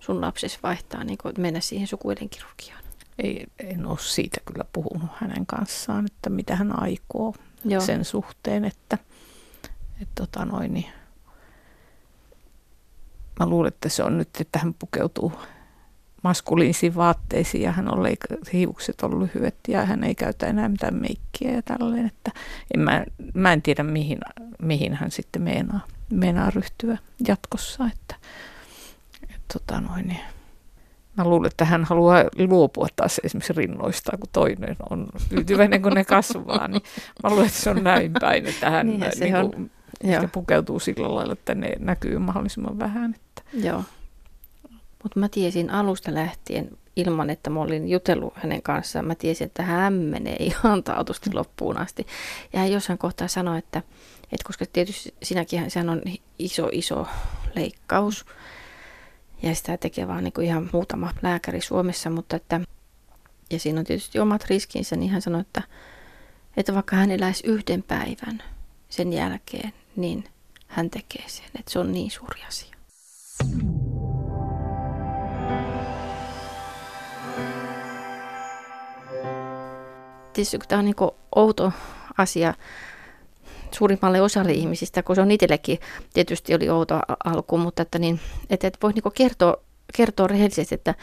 sun 0.00 0.20
lapsesi 0.20 0.58
vaihtaa 0.62 1.04
niin 1.04 1.18
mennä 1.38 1.60
siihen 1.60 1.88
sukuelinkirurgiaan? 1.88 2.84
Ei, 3.18 3.46
en 3.58 3.86
ole 3.86 3.98
siitä 4.00 4.40
kyllä 4.44 4.64
puhunut 4.72 5.10
hänen 5.14 5.46
kanssaan, 5.46 6.06
että 6.06 6.30
mitä 6.30 6.56
hän 6.56 6.82
aikoo 6.82 7.34
Joo. 7.64 7.80
sen 7.80 8.04
suhteen, 8.04 8.64
että– 8.64 8.98
et 10.02 10.08
tota 10.14 10.44
noin, 10.44 10.74
niin 10.74 10.86
mä 13.40 13.46
luulen, 13.46 13.68
että 13.68 13.88
se 13.88 14.02
on 14.02 14.18
nyt, 14.18 14.28
että 14.40 14.58
hän 14.58 14.74
pukeutuu 14.74 15.32
maskuliinisiin 16.22 16.94
vaatteisiin 16.94 17.62
ja 17.62 17.72
hän 17.72 17.92
on 17.94 17.98
leik- 17.98 18.52
hiukset 18.52 19.00
on 19.02 19.20
lyhyet 19.20 19.56
ja 19.68 19.84
hän 19.84 20.04
ei 20.04 20.14
käytä 20.14 20.46
enää 20.46 20.68
mitään 20.68 20.94
meikkiä 20.94 21.50
ja 21.50 21.62
tälleen, 21.62 22.06
että 22.06 22.30
en 22.74 22.80
mä, 22.80 23.04
mä 23.34 23.52
en 23.52 23.62
tiedä 23.62 23.82
mihin, 23.82 24.18
mihin 24.62 24.94
hän 24.94 25.10
sitten 25.10 25.42
meinaa, 25.42 25.80
meinaa 26.10 26.50
ryhtyä 26.50 26.98
jatkossa, 27.28 27.84
että 27.92 28.16
et, 29.34 29.40
tota 29.52 29.80
noin, 29.80 30.06
niin 30.06 30.20
Mä 31.16 31.24
luulen, 31.24 31.46
että 31.46 31.64
hän 31.64 31.84
haluaa 31.84 32.24
luopua 32.38 32.86
taas 32.96 33.20
esimerkiksi 33.24 33.52
rinnoista, 33.52 34.16
kun 34.16 34.28
toinen 34.32 34.76
on 34.90 35.06
tyytyväinen, 35.28 35.82
kun 35.82 35.92
ne 35.92 36.04
kasvaa. 36.04 36.68
Niin 36.68 36.82
mä 37.22 37.30
luulen, 37.30 37.46
että 37.46 37.58
se 37.58 37.70
on 37.70 37.84
näin 37.84 38.12
päin, 38.20 38.46
että 38.46 38.70
hän 38.70 38.86
niin, 38.86 39.00
niin 39.20 39.34
kuin, 39.50 39.70
Ehkä 40.04 40.28
pukeutuu 40.28 40.80
sillä 40.80 41.14
lailla, 41.14 41.32
että 41.32 41.54
ne 41.54 41.72
näkyy 41.78 42.18
mahdollisimman 42.18 42.78
vähän. 42.78 43.14
Että. 43.14 43.42
Joo. 43.52 43.84
Mutta 45.02 45.20
mä 45.20 45.28
tiesin 45.28 45.70
alusta 45.70 46.14
lähtien 46.14 46.70
ilman, 46.96 47.30
että 47.30 47.50
mä 47.50 47.60
olin 47.60 47.88
jutellut 47.88 48.32
hänen 48.36 48.62
kanssaan. 48.62 49.04
Mä 49.04 49.14
tiesin, 49.14 49.46
että 49.46 49.62
hän 49.62 49.92
menee 49.92 50.36
ihan 50.40 50.82
taatusti 50.82 51.30
loppuun 51.34 51.78
asti. 51.78 52.06
Ja 52.52 52.58
hän 52.58 52.72
jossain 52.72 52.98
kohtaa 52.98 53.28
sanoi, 53.28 53.58
että, 53.58 53.78
että 54.22 54.44
koska 54.46 54.64
tietysti 54.72 55.14
sinäkin 55.22 55.70
sehän 55.70 55.88
on 55.88 56.02
iso, 56.38 56.68
iso 56.72 57.06
leikkaus. 57.54 58.26
Ja 59.42 59.54
sitä 59.54 59.76
tekee 59.76 60.08
vaan 60.08 60.24
niin 60.24 60.32
kuin 60.32 60.46
ihan 60.46 60.70
muutama 60.72 61.12
lääkäri 61.22 61.60
Suomessa, 61.60 62.10
mutta 62.10 62.36
että, 62.36 62.60
ja 63.50 63.58
siinä 63.58 63.80
on 63.80 63.86
tietysti 63.86 64.18
omat 64.18 64.44
riskinsä, 64.44 64.96
niin 64.96 65.10
hän 65.10 65.22
sanoi, 65.22 65.40
että, 65.40 65.62
että 66.56 66.74
vaikka 66.74 66.96
hän 66.96 67.10
eläisi 67.10 67.46
yhden 67.46 67.82
päivän 67.82 68.42
sen 68.88 69.12
jälkeen, 69.12 69.72
niin 69.96 70.24
hän 70.66 70.90
tekee 70.90 71.24
sen, 71.26 71.44
että 71.58 71.72
se 71.72 71.78
on 71.78 71.92
niin 71.92 72.10
suuri 72.10 72.40
asia. 72.48 72.76
Tietysti 80.32 80.58
tämä 80.68 80.78
on 80.78 80.84
niin 80.84 80.96
outo 81.36 81.72
asia 82.18 82.54
suurimmalle 83.72 84.20
osalle 84.20 84.52
ihmisistä, 84.52 85.02
kun 85.02 85.16
se 85.16 85.22
on 85.22 85.30
itsellekin 85.30 85.78
tietysti 86.12 86.54
oli 86.54 86.68
outo 86.68 86.98
alku, 87.24 87.58
mutta 87.58 87.82
että, 87.82 87.98
niin, 87.98 88.20
että, 88.50 88.66
että 88.66 88.78
voi 88.82 88.92
niin 88.92 89.12
kertoa, 89.14 89.56
kertoa 89.96 90.26
rehellisesti, 90.26 90.74
että 90.74 90.94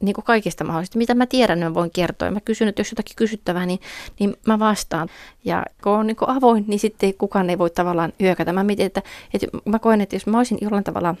niin 0.00 0.14
kuin 0.14 0.24
kaikista 0.24 0.64
mahdollisista. 0.64 0.98
Mitä 0.98 1.14
mä 1.14 1.26
tiedän, 1.26 1.60
niin 1.60 1.70
mä 1.70 1.74
voin 1.74 1.90
kertoa. 1.90 2.30
Mä 2.30 2.40
kysyn, 2.40 2.68
että 2.68 2.80
jos 2.80 2.90
jotakin 2.90 3.16
kysyttävää, 3.16 3.66
niin, 3.66 3.80
niin 4.18 4.36
mä 4.46 4.58
vastaan. 4.58 5.08
Ja 5.44 5.64
kun 5.82 5.92
on 5.92 6.06
niin 6.06 6.16
avoin, 6.26 6.64
niin 6.68 6.80
sitten 6.80 7.14
kukaan 7.14 7.50
ei 7.50 7.58
voi 7.58 7.70
tavallaan 7.70 8.12
hyökätä. 8.20 8.52
Mä 8.52 8.64
mietin, 8.64 8.86
että, 8.86 9.02
että 9.34 9.46
mä 9.64 9.78
koen, 9.78 10.00
että 10.00 10.16
jos 10.16 10.26
mä 10.26 10.38
olisin 10.38 10.58
jollain 10.60 10.84
tavalla 10.84 11.14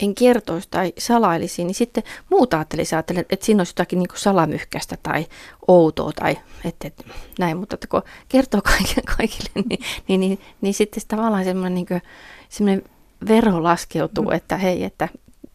en 0.00 0.14
kertoisi 0.14 0.68
tai 0.70 0.92
salailisi, 0.98 1.64
niin 1.64 1.74
sitten 1.74 2.02
muut 2.30 2.54
ajattelisi, 2.54 2.94
ajattelen, 2.94 3.24
että 3.30 3.46
siinä 3.46 3.60
olisi 3.60 3.70
jotakin 3.70 3.98
niin 3.98 4.08
salamyhkäistä 4.14 4.96
tai 5.02 5.26
outoa 5.68 6.12
tai 6.12 6.38
että, 6.64 6.88
että 6.88 7.04
näin, 7.38 7.56
mutta 7.56 7.74
että 7.74 7.86
kun 7.86 8.02
kertoo 8.28 8.60
kaikille, 8.62 9.02
kaikille 9.16 9.50
niin, 9.54 9.80
niin, 10.08 10.20
niin, 10.20 10.38
niin 10.60 10.74
sitten 10.74 11.02
tavallaan 11.08 11.44
semmoinen, 11.44 11.74
niin 11.74 12.02
semmoinen 12.48 12.84
vero 13.28 13.62
laskeutuu, 13.62 14.24
mm. 14.24 14.32
että 14.32 14.56
hei, 14.56 14.84
että 14.84 15.08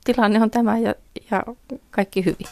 tilanne 0.04 0.42
on 0.42 0.52
tämä 0.52 0.78
ja, 0.78 0.96
ja 1.32 1.44
kaikki 1.92 2.26
hyvin. 2.26 2.48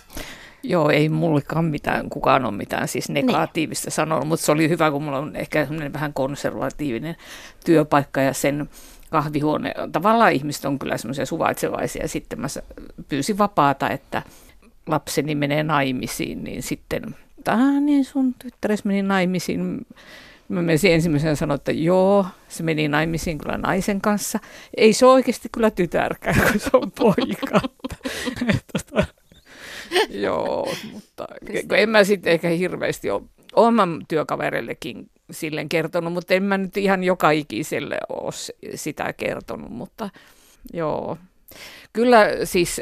Joo, 0.64 0.90
ei 0.90 1.10
mullekaan 1.10 1.66
mitään, 1.66 2.10
kukaan 2.10 2.46
ole 2.46 2.58
mitään 2.58 2.88
siis 2.88 3.10
niin. 3.10 3.26
negatiivista 3.26 3.86
niin. 3.88 3.92
sanonut, 3.92 4.28
mutta 4.28 4.46
se 4.46 4.52
oli 4.52 4.70
hyvä, 4.70 4.92
kun 4.92 5.04
mulla 5.04 5.18
on 5.18 5.36
ehkä 5.36 5.66
semmoinen 5.66 5.94
vähän 5.94 6.14
konservatiivinen 6.14 7.16
työpaikka 7.66 8.22
ja 8.22 8.34
sen 8.34 8.70
kahvihuone, 9.10 9.74
tavallaan 9.92 10.32
ihmiset 10.32 10.66
on 10.66 10.80
kyllä 10.80 10.98
semmoisia 10.98 11.26
suvaitsevaisia. 11.26 12.08
Sitten 12.08 12.42
mä 12.42 12.48
pyysin 13.10 13.38
vapaata, 13.38 13.90
että 13.90 14.22
lapseni 14.88 15.36
menee 15.36 15.64
naimisiin, 15.64 16.44
niin 16.44 16.64
sitten, 16.64 17.16
ah 17.48 17.82
niin 17.82 18.06
sun 18.06 18.34
tyttäres 18.34 18.86
meni 18.86 19.02
naimisiin. 19.02 19.88
Mä 20.52 20.62
menisin 20.62 20.92
ensimmäisenä 20.92 21.36
sanoa, 21.36 21.56
että 21.56 21.72
joo, 21.72 22.26
se 22.48 22.64
meni 22.64 22.88
naimisiin 22.88 23.38
kyllä 23.38 23.58
naisen 23.58 24.02
kanssa. 24.02 24.40
Ei 24.78 24.94
se 24.94 25.06
ole 25.06 25.14
oikeasti 25.14 25.50
kyllä 25.52 25.72
tytärkään, 25.72 26.42
kun 26.52 26.60
se 26.60 26.70
on 26.74 26.92
poika. 26.92 27.62
tota, 28.74 29.06
joo, 30.10 30.74
mutta 30.92 31.28
en 31.76 31.90
mä 31.90 32.04
sitten 32.04 32.34
ehkä 32.34 32.50
hirveästi 32.50 33.10
ole 33.10 33.22
oman 33.54 34.06
työkavereillekin 34.08 35.10
silleen 35.32 35.70
kertonut, 35.70 36.14
mutta 36.14 36.34
en 36.34 36.44
mä 36.44 36.58
nyt 36.58 36.78
ihan 36.78 37.04
joka 37.04 37.32
ikiselle 37.32 37.98
ole 38.10 38.32
sitä 38.76 39.14
kertonut, 39.14 39.72
mutta 39.72 40.10
joo. 40.74 41.18
Kyllä 41.94 42.28
siis 42.44 42.82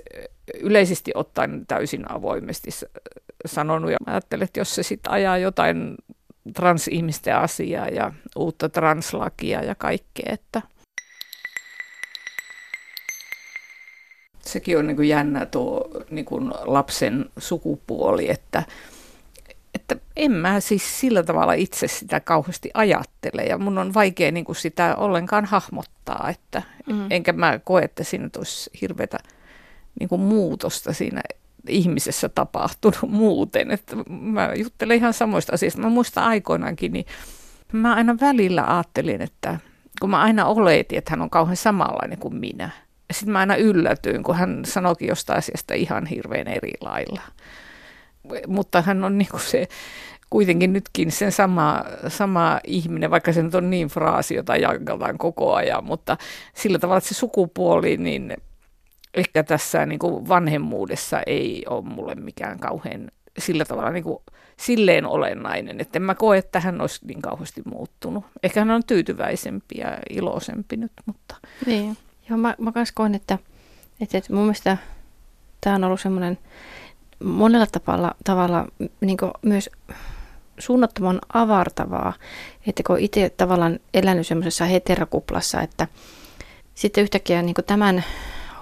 yleisesti 0.60 1.12
ottaen 1.16 1.66
täysin 1.68 2.12
avoimesti 2.12 2.70
sanonut 3.46 3.92
ja 3.92 3.98
mä 4.08 4.14
ajattelen, 4.14 4.44
että 4.44 4.60
jos 4.60 4.76
se 4.76 4.84
sitten 4.84 5.12
ajaa 5.12 5.38
jotain 5.38 5.96
transihmisten 6.53 7.36
asiaa 7.36 7.88
ja 7.88 8.13
uutta 8.36 8.70
translakia 8.70 9.63
ja 9.63 9.75
kaikkea, 9.75 10.34
että 10.34 10.62
sekin 14.41 14.77
on 14.77 14.88
niin 14.88 14.96
kuin 14.96 15.10
jännä 15.10 15.46
tuo 15.46 15.89
niin 16.10 16.25
kuin 16.25 16.51
lapsen 16.65 17.25
sukupuoli, 17.38 18.32
että 18.32 18.63
että 19.75 19.96
en 20.15 20.32
mä 20.32 20.60
siis 20.60 21.00
sillä 21.00 21.24
tavalla 21.24 21.53
itse 21.53 21.88
sitä 21.88 22.20
kauheasti 22.20 22.70
ajattele 22.74 23.44
ja 23.44 23.58
mun 23.58 23.77
on 23.77 23.94
vaikea 23.94 24.32
niin 24.32 24.46
kuin 24.46 24.56
sitä 24.56 24.96
ollenkaan 24.96 25.46
hahmottaa, 25.46 26.29
että 26.29 26.62
mm. 26.88 27.08
enkä 27.10 27.34
mä 27.34 27.60
koe, 27.60 27.82
että 27.82 28.03
siinä 28.03 28.29
olisi 28.38 28.70
hirveätä 28.82 29.18
niin 30.00 30.10
kuin 30.10 30.22
muutosta 30.22 30.94
siinä 30.94 31.22
ihmisessä 31.68 32.30
tapahtunut 32.30 33.01
muuten. 33.08 33.72
Että 33.72 33.96
mä 34.10 34.54
juttelen 34.56 34.98
ihan 34.98 35.13
samoista 35.13 35.54
asioista. 35.54 35.82
Mä 35.82 35.89
muistan 35.89 36.24
aikoinaankin, 36.24 36.94
niin 36.94 37.06
mä 37.72 37.96
aina 37.96 38.16
välillä 38.22 38.63
ajattelin, 38.68 39.22
että 39.22 39.60
kun 40.01 40.10
mä 40.10 40.22
aina 40.22 40.46
oletin, 40.46 40.98
että 40.98 41.12
hän 41.12 41.22
on 41.22 41.30
kauhean 41.30 41.58
samanlainen 41.58 42.18
kuin 42.18 42.36
minä. 42.36 42.70
Sitten 43.12 43.32
mä 43.32 43.39
aina 43.39 43.56
yllätyin, 43.56 44.24
kun 44.24 44.36
hän 44.36 44.62
sanoikin 44.66 45.08
jostain 45.08 45.38
asiasta 45.38 45.74
ihan 45.74 46.06
hirveän 46.06 46.48
eri 46.48 46.72
lailla 46.82 47.22
mutta 48.48 48.82
hän 48.82 49.04
on 49.04 49.18
niin 49.18 49.28
kuin 49.32 49.42
se 49.42 49.68
kuitenkin 50.30 50.74
nytkin 50.74 51.12
sen 51.12 51.32
sama, 51.32 51.84
sama 52.08 52.60
ihminen, 52.68 53.12
vaikka 53.12 53.34
se 53.34 53.44
nyt 53.44 53.56
on 53.56 53.70
niin 53.70 53.88
fraasi, 53.88 54.36
jota 54.36 54.56
jankataan 54.56 55.18
koko 55.18 55.54
ajan, 55.54 55.84
mutta 55.84 56.18
sillä 56.54 56.80
tavalla, 56.80 56.98
että 56.98 57.08
se 57.08 57.16
sukupuoli, 57.16 57.98
niin 57.98 58.38
ehkä 59.13 59.44
tässä 59.44 59.86
niin 59.86 60.00
kuin 60.00 60.28
vanhemmuudessa 60.28 61.22
ei 61.28 61.66
ole 61.70 61.86
mulle 61.86 62.16
mikään 62.16 62.60
kauhean 62.60 63.12
sillä 63.38 63.66
tavalla 63.66 63.92
niin 63.92 64.04
kuin, 64.04 64.20
silleen 64.58 65.06
olennainen, 65.06 65.82
että 65.82 66.00
en 66.00 66.04
mä 66.04 66.16
koe, 66.16 66.38
että 66.38 66.60
hän 66.60 66.82
olisi 66.82 67.00
niin 67.06 67.22
kauheasti 67.22 67.62
muuttunut. 67.66 68.25
Ehkä 68.44 68.60
hän 68.60 68.72
on 68.72 68.84
tyytyväisempi 68.88 69.78
ja 69.78 69.98
iloisempi 70.10 70.78
nyt, 70.78 70.92
mutta... 71.06 71.36
Niin, 71.66 71.98
joo, 72.30 72.38
mä, 72.38 72.56
mä 72.60 72.72
myös 72.75 72.92
koen, 72.92 73.16
että, 73.16 73.38
että, 74.01 74.18
että 74.18 74.34
mun 74.34 74.44
mielestä 74.44 74.78
tämä 75.62 75.75
on 75.75 75.84
ollut 75.84 76.01
semmoinen 76.01 76.38
monella 77.24 77.66
tavalla, 77.66 78.16
tavalla 78.24 78.68
niin 79.01 79.18
myös 79.42 79.70
suunnattoman 80.60 81.20
avartavaa, 81.34 82.13
että 82.68 82.84
kun 82.88 83.00
itse 83.00 83.30
tavallaan 83.30 83.80
elänyt 83.94 84.28
semmoisessa 84.28 84.66
heterokuplassa, 84.66 85.62
että 85.62 85.88
sitten 86.75 87.04
yhtäkkiä 87.04 87.42
niin 87.42 87.56
tämän 87.68 88.04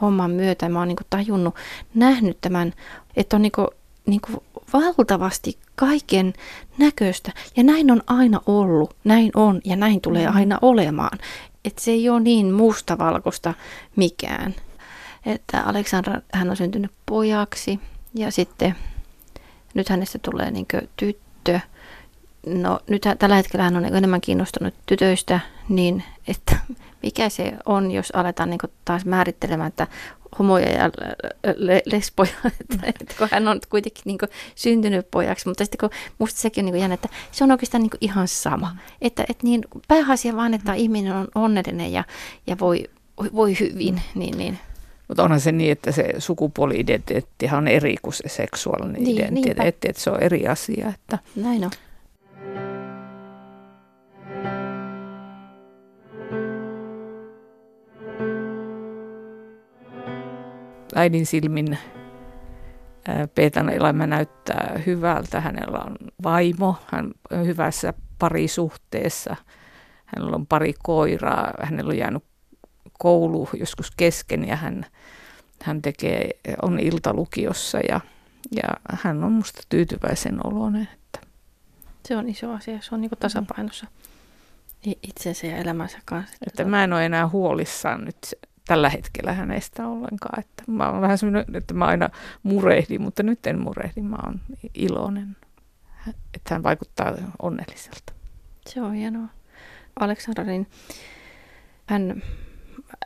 homman 0.01 0.32
myötä 0.32 0.70
mä 0.70 0.80
oon 0.80 0.88
niin 0.88 0.98
tajunnut, 1.10 1.56
nähnyt 1.94 2.38
tämän, 2.42 2.74
että 3.16 3.36
on 3.36 3.42
niin 3.42 3.51
kuin, 3.51 3.68
niin 4.06 4.22
kuin 4.22 4.38
valtavasti 4.74 5.58
kaiken 5.75 6.34
näköistä. 6.77 7.32
Ja 7.58 7.63
näin 7.63 7.92
on 7.92 8.01
aina 8.08 8.42
ollut, 8.46 8.96
näin 9.04 9.32
on 9.36 9.62
ja 9.66 9.75
näin 9.75 10.01
tulee 10.01 10.30
mm. 10.30 10.36
aina 10.36 10.60
olemaan. 10.62 11.20
Että 11.66 11.82
se 11.82 11.92
ei 11.92 12.10
ole 12.10 12.20
niin 12.20 12.54
mustavalkoista 12.54 13.54
mikään. 13.96 14.56
Että 15.25 15.62
Aleksandra, 15.62 16.22
hän 16.34 16.50
on 16.50 16.58
syntynyt 16.58 16.92
pojaksi, 17.06 17.80
ja 18.13 18.32
sitten 18.32 18.75
nyt 19.74 19.89
hänestä 19.89 20.20
tulee 20.22 20.51
niin 20.51 20.68
tyttö. 20.98 21.60
No 22.48 22.80
nyt 22.89 23.01
tällä 23.20 23.36
hetkellä 23.36 23.63
hän 23.63 23.75
on 23.75 23.84
niin 23.84 23.96
enemmän 23.96 24.22
kiinnostunut 24.22 24.74
tytöistä, 24.86 25.39
niin 25.70 26.04
että 26.27 26.56
mikä 27.04 27.30
se 27.30 27.54
on, 27.66 27.92
jos 27.92 28.12
aletaan 28.12 28.50
niin 28.50 28.60
taas 28.86 29.06
määrittelemään, 29.06 29.68
että 29.68 29.88
homoja 30.39 30.70
ja 30.70 30.92
lesboja, 31.86 32.32
että, 32.62 32.88
että 32.88 33.13
kun 33.18 33.27
hän 33.32 33.48
on 33.48 33.60
kuitenkin 33.70 34.01
niin 34.06 34.18
syntynyt 34.56 35.12
pojaksi, 35.12 35.48
mutta 35.48 35.63
sitten 35.66 35.77
kun 35.80 35.98
musta 36.20 36.39
sekin 36.39 36.66
on 36.66 36.72
niin 36.72 36.82
jännä, 36.82 36.94
että 36.94 37.10
se 37.32 37.44
on 37.44 37.51
oikeastaan 37.51 37.82
niin 37.82 37.92
ihan 38.01 38.27
sama, 38.27 38.75
että, 39.01 39.25
että 39.30 39.44
niin 39.44 39.63
pääasia 39.88 40.36
vaan, 40.36 40.54
että 40.54 40.74
ihminen 40.74 41.13
on 41.13 41.27
onnellinen 41.36 41.94
ja, 41.94 42.04
ja 42.48 42.60
voi, 42.60 42.84
voi 43.34 43.60
hyvin, 43.60 44.01
niin, 44.16 44.38
niin 44.38 44.60
mutta 45.08 45.24
onhan 45.24 45.39
se 45.39 45.51
niin, 45.51 45.72
että 45.72 45.92
se 45.92 46.13
sukupuoli-identiteetti 46.18 47.50
on 47.58 47.68
eri 47.68 47.96
kuin 48.01 48.13
se 48.13 48.24
seksuaalinen 48.27 49.04
niin, 49.04 49.18
identiteetti, 49.18 49.89
että 49.89 50.01
se 50.01 50.10
on 50.10 50.24
eri 50.24 50.48
asia. 50.48 50.88
Että. 50.89 51.20
Näin 51.36 51.66
on. 51.66 51.72
Äidin 60.98 61.25
silmin 61.25 61.77
Peetan 63.36 63.70
elämä 63.70 64.08
näyttää 64.08 64.82
hyvältä. 64.86 65.42
Hänellä 65.42 65.80
on 65.80 65.96
vaimo, 66.24 66.75
hän 66.86 67.12
on 67.32 67.46
hyvässä 67.46 67.94
parisuhteessa. 68.20 69.36
Hänellä 70.06 70.36
on 70.36 70.48
pari 70.48 70.74
koiraa, 70.84 71.54
hänellä 71.62 71.92
on 71.92 71.98
jäänyt 71.98 72.24
koulu 73.00 73.50
joskus 73.54 73.92
kesken 73.92 74.48
ja 74.48 74.56
hän, 74.56 74.86
hän 75.63 75.82
tekee, 75.82 76.30
on 76.62 76.80
iltalukiossa 76.80 77.80
ja, 77.89 78.00
ja 78.51 78.96
hän 79.04 79.24
on 79.24 79.32
musta 79.32 79.62
tyytyväisen 79.70 80.48
oloinen. 80.48 80.89
Että. 80.94 81.27
Se 82.06 82.18
on 82.18 82.30
iso 82.30 82.51
asia, 82.51 82.82
se 82.82 82.96
on 82.96 83.01
niin 83.01 83.12
tasapainossa 83.20 83.88
itsensä 85.04 85.48
ja 85.48 85.58
elämänsä 85.58 86.00
kanssa. 86.06 86.36
Että 86.48 86.66
mä 86.66 86.84
en 86.84 86.94
ole 86.94 87.06
enää 87.06 87.27
huolissaan 87.27 88.06
nyt 88.06 88.36
tällä 88.67 88.89
hetkellä 88.89 89.33
hänestä 89.33 89.88
ollenkaan. 89.88 90.39
Että 90.39 90.63
mä 90.67 90.89
oon 90.89 91.01
vähän 91.01 91.17
sellainen, 91.17 91.55
että 91.55 91.74
mä 91.74 91.86
aina 91.86 92.09
murehdin, 92.43 93.01
mutta 93.01 93.24
nyt 93.24 93.47
en 93.47 93.59
murehdi, 93.59 94.01
mä 94.01 94.17
oon 94.25 94.41
iloinen, 94.74 95.36
että 96.33 96.53
hän 96.55 96.63
vaikuttaa 96.63 97.13
onnelliselta. 97.41 98.13
Se 98.67 98.81
on 98.81 98.93
hienoa. 98.93 99.27
Aleksanderin, 100.00 100.67
hän, 101.86 102.24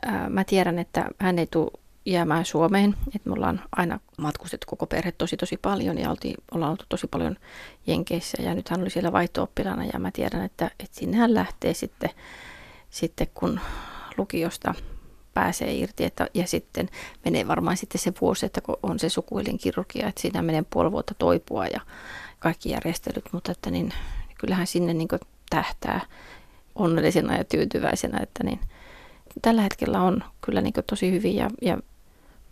ää, 0.06 0.28
mä 0.28 0.44
tiedän, 0.44 0.78
että 0.78 1.06
hän 1.18 1.38
ei 1.38 1.46
tule 1.46 1.70
jäämään 2.06 2.44
Suomeen. 2.44 2.94
Että 3.14 3.28
me 3.28 3.32
ollaan 3.32 3.60
aina 3.76 4.00
matkustettu 4.18 4.66
koko 4.70 4.86
perhe 4.86 5.12
tosi 5.12 5.36
tosi 5.36 5.56
paljon 5.56 5.98
ja 5.98 6.10
oltiin, 6.10 6.34
ollaan 6.50 6.70
oltu 6.70 6.84
tosi 6.88 7.06
paljon 7.06 7.36
Jenkeissä 7.86 8.42
ja 8.42 8.54
nyt 8.54 8.68
hän 8.68 8.80
oli 8.80 8.90
siellä 8.90 9.12
vaihto 9.12 9.50
ja 9.92 9.98
mä 9.98 10.10
tiedän, 10.10 10.44
että, 10.44 10.70
että 10.80 10.98
sinne 10.98 11.16
hän 11.16 11.34
lähtee 11.34 11.74
sitten, 11.74 12.10
sitten 12.90 13.26
kun 13.34 13.60
lukiosta 14.16 14.74
pääsee 15.34 15.74
irti 15.74 16.04
että, 16.04 16.26
ja 16.34 16.46
sitten 16.46 16.88
menee 17.24 17.48
varmaan 17.48 17.76
sitten 17.76 18.00
se 18.00 18.12
vuosi, 18.20 18.46
että 18.46 18.60
kun 18.60 18.76
on 18.82 18.98
se 18.98 19.08
kirurgia, 19.60 20.08
että 20.08 20.20
siinä 20.20 20.42
menee 20.42 20.64
puoli 20.70 20.92
vuotta 20.92 21.14
toipua 21.18 21.66
ja 21.66 21.80
kaikki 22.38 22.70
järjestelyt, 22.70 23.24
mutta 23.32 23.52
että 23.52 23.70
niin, 23.70 23.92
kyllähän 24.38 24.66
sinne 24.66 24.94
niin 24.94 25.08
tähtää 25.50 26.00
onnellisena 26.74 27.36
ja 27.36 27.44
tyytyväisenä, 27.44 28.18
että 28.22 28.44
niin, 28.44 28.60
tällä 29.42 29.62
hetkellä 29.62 30.02
on 30.02 30.24
kyllä 30.40 30.60
niin 30.60 30.74
tosi 30.86 31.12
hyvin 31.12 31.36
ja, 31.36 31.50
ja 31.62 31.78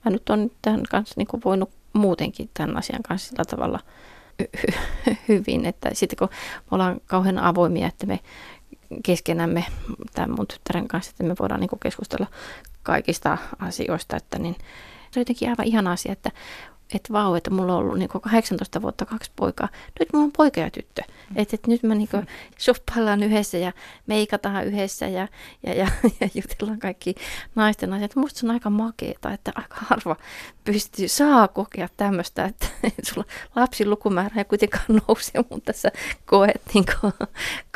mä 0.04 0.10
nyt 0.10 0.30
on 0.30 0.50
tämän 0.62 0.82
kanssa 0.90 1.14
niin 1.16 1.42
voinut 1.44 1.70
muutenkin 1.92 2.50
tämän 2.54 2.76
asian 2.76 3.02
kanssa 3.02 3.28
sillä 3.28 3.44
tavalla 3.44 3.80
hyvin, 5.28 5.66
että 5.66 5.90
sitten 5.92 6.16
kun 6.16 6.28
me 6.30 6.66
ollaan 6.70 7.00
kauhean 7.06 7.38
avoimia, 7.38 7.86
että 7.86 8.06
me 8.06 8.20
keskenämme 9.04 9.64
tämän 10.14 10.30
mun 10.30 10.46
tyttären 10.46 10.88
kanssa, 10.88 11.10
että 11.10 11.24
me 11.24 11.34
voidaan 11.40 11.60
niin 11.60 11.70
keskustella 11.82 12.26
kaikista 12.82 13.38
asioista, 13.58 14.16
että 14.16 14.38
niin 14.38 14.54
se 15.10 15.20
on 15.20 15.20
jotenkin 15.20 15.48
aivan 15.48 15.66
ihana 15.66 15.92
asia, 15.92 16.12
että 16.12 16.30
että 16.94 17.12
vau, 17.12 17.34
että 17.34 17.50
mulla 17.50 17.72
on 17.72 17.78
ollut 17.78 17.98
niin 17.98 18.08
18 18.08 18.82
vuotta 18.82 19.06
kaksi 19.06 19.30
poikaa. 19.36 19.68
Nyt 20.00 20.08
mulla 20.12 20.24
on 20.24 20.32
poika 20.32 20.60
ja 20.60 20.70
tyttö. 20.70 21.02
Mm. 21.30 21.36
Että 21.36 21.54
et 21.54 21.66
nyt 21.66 21.82
me 21.82 21.94
niin 21.94 22.08
shoppaillaan 22.58 23.22
yhdessä 23.22 23.58
ja 23.58 23.72
meikataan 24.06 24.66
yhdessä 24.66 25.06
ja, 25.06 25.28
ja, 25.66 25.74
ja, 25.74 25.88
ja 26.20 26.28
jutellaan 26.34 26.78
kaikki 26.78 27.14
naisten 27.54 27.92
asiat. 27.92 28.16
Musta 28.16 28.40
se 28.40 28.46
on 28.46 28.50
aika 28.50 28.70
makeeta, 28.70 29.32
että 29.32 29.52
aika 29.54 29.76
harva 29.78 30.16
pystyy, 30.64 31.08
saa 31.08 31.48
kokea 31.48 31.88
tämmöistä, 31.96 32.44
että, 32.44 32.66
sulla 33.08 33.26
lapsin 33.56 33.90
lukumäärä 33.90 34.34
ei 34.36 34.44
kuitenkaan 34.44 34.84
nouse, 34.88 35.32
mutta 35.50 35.72
tässä 35.72 35.92
koet 36.26 36.62
niin 36.74 36.84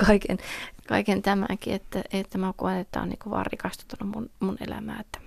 kaiken, 0.07 0.39
kaiken 0.89 1.23
tämänkin, 1.23 1.75
että, 1.75 2.03
että 2.13 2.39
mä 2.39 2.53
koen, 2.57 2.79
että 2.79 2.93
tämä 2.93 3.03
on 3.03 3.09
niin 3.09 3.19
vaan 3.31 3.47
rikastuttanut 3.47 4.15
mun, 4.15 4.31
mun 4.41 4.57
elämää. 4.61 5.01
Että. 5.01 5.19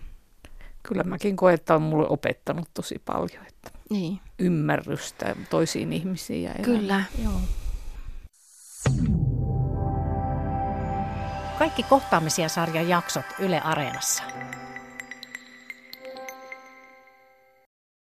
Kyllä 0.84 1.04
mäkin 1.04 1.36
koen, 1.36 1.56
että 1.56 1.76
on 1.76 1.82
mulle 1.82 2.08
opettanut 2.10 2.70
tosi 2.74 3.02
paljon. 3.06 3.46
Että 3.48 3.72
niin. 3.90 4.20
ymmärrystä 4.40 5.36
toisiin 5.50 5.94
ihmisiin. 5.94 6.44
Ja 6.44 6.52
Kyllä, 6.62 7.04
joo. 7.24 7.40
Kaikki 11.60 11.84
kohtaamisia 11.84 12.50
sarjan 12.50 12.90
jaksot 12.90 13.26
Yle 13.40 13.60
Areenassa. 13.60 14.24